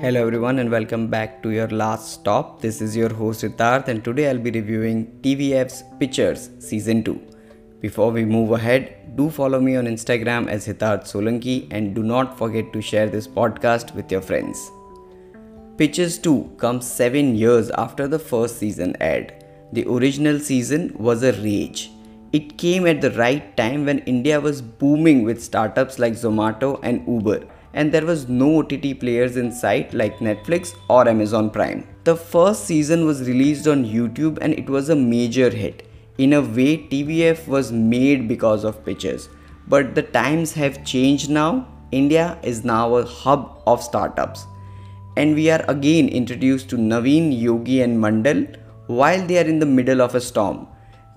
[0.00, 2.60] Hello everyone and welcome back to your last stop.
[2.60, 7.20] This is your host Hitarth and today I'll be reviewing TVF's Pitchers Season 2.
[7.80, 12.38] Before we move ahead, do follow me on Instagram as Hitarth Solanki and do not
[12.38, 14.70] forget to share this podcast with your friends.
[15.78, 19.44] Pitchers 2 comes 7 years after the first season aired.
[19.72, 21.90] The original season was a rage.
[22.32, 27.04] It came at the right time when India was booming with startups like Zomato and
[27.08, 31.86] Uber and there was no OTT players in sight like Netflix or Amazon Prime.
[32.04, 35.86] The first season was released on YouTube and it was a major hit.
[36.18, 39.28] In a way, TVF was made because of Pitchers.
[39.68, 41.68] But the times have changed now.
[41.92, 44.46] India is now a hub of startups.
[45.16, 48.56] And we are again introduced to Naveen, Yogi, and Mandal
[48.86, 50.66] while they are in the middle of a storm.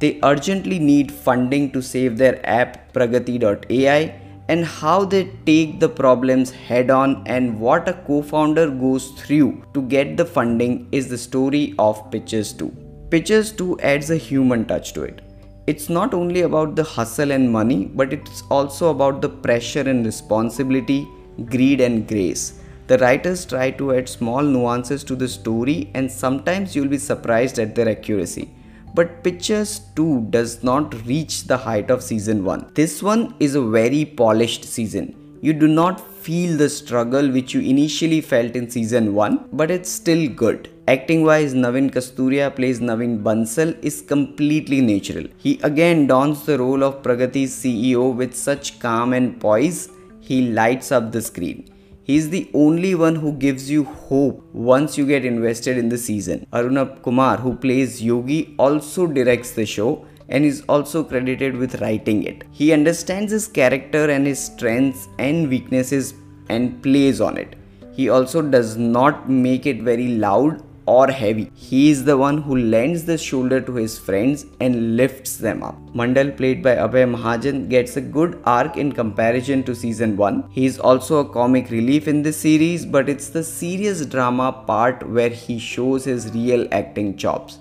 [0.00, 4.20] They urgently need funding to save their app Pragati.ai
[4.52, 9.82] and how they take the problems head on and what a co-founder goes through to
[9.82, 12.68] get the funding is the story of Pitchers 2.
[13.10, 15.22] Pitchers 2 adds a human touch to it.
[15.68, 20.04] It's not only about the hustle and money, but it's also about the pressure and
[20.04, 21.06] responsibility,
[21.44, 22.60] greed and grace.
[22.88, 27.60] The writers try to add small nuances to the story, and sometimes you'll be surprised
[27.60, 28.50] at their accuracy
[28.94, 32.72] but Pitchers 2 does not reach the height of season 1.
[32.74, 35.38] This one is a very polished season.
[35.42, 39.90] You do not feel the struggle which you initially felt in season 1, but it's
[39.90, 40.68] still good.
[40.86, 45.26] Acting wise, Naveen Kasturia plays Naveen Bansal is completely natural.
[45.38, 49.88] He again dons the role of Pragati's CEO with such calm and poise,
[50.20, 51.68] he lights up the screen.
[52.10, 56.44] He's the only one who gives you hope once you get invested in the season.
[56.52, 62.24] Arunabh Kumar, who plays Yogi, also directs the show and is also credited with writing
[62.24, 62.42] it.
[62.50, 66.14] He understands his character and his strengths and weaknesses
[66.48, 67.54] and plays on it.
[67.92, 71.50] He also does not make it very loud or heavy.
[71.54, 75.78] He is the one who lends the shoulder to his friends and lifts them up.
[75.94, 80.50] Mandal, played by Abhay Mahajan, gets a good arc in comparison to season 1.
[80.50, 85.08] He is also a comic relief in this series, but it's the serious drama part
[85.08, 87.58] where he shows his real acting chops.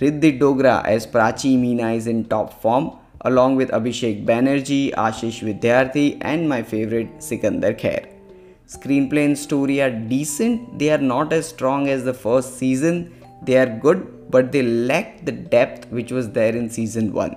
[0.00, 2.90] Riddhi Dogra as Prachi Meena is in top form,
[3.20, 8.08] along with Abhishek Banerjee, Ashish Vidyarthi, and my favorite Sikandar Kher.
[8.72, 10.78] Screenplay and story are decent.
[10.78, 13.12] They are not as strong as the first season.
[13.42, 17.36] They are good, but they lack the depth which was there in season 1.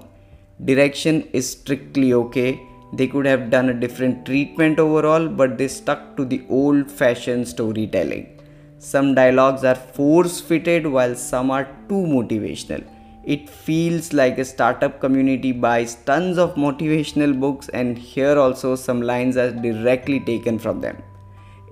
[0.64, 2.62] Direction is strictly okay.
[2.94, 7.50] They could have done a different treatment overall, but they stuck to the old fashioned
[7.50, 8.40] storytelling.
[8.78, 12.86] Some dialogues are force fitted while some are too motivational.
[13.26, 19.02] It feels like a startup community buys tons of motivational books, and here also some
[19.02, 21.04] lines are directly taken from them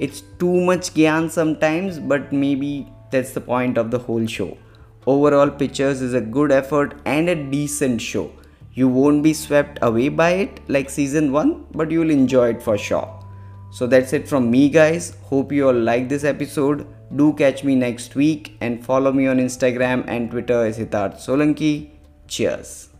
[0.05, 2.71] it's too much gyan sometimes but maybe
[3.11, 4.57] that's the point of the whole show.
[5.05, 8.31] Overall Pitchers is a good effort and a decent show.
[8.73, 12.77] You won't be swept away by it like season 1 but you'll enjoy it for
[12.77, 13.09] sure.
[13.71, 15.15] So that's it from me guys.
[15.23, 16.87] Hope you all like this episode.
[17.15, 21.75] Do catch me next week and follow me on instagram and twitter as hitarth solanki.
[22.27, 22.92] Cheers